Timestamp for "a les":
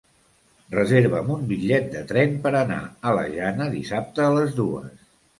4.29-4.57